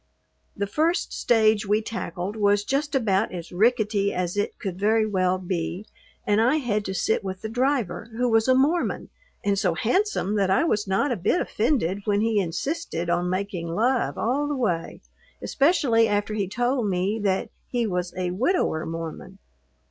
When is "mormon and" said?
8.55-9.59